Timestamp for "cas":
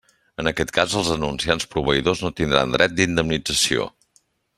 0.77-0.95